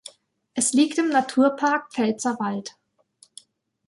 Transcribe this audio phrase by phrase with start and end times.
[0.55, 2.75] Es liegt im Naturpark Pfälzerwald.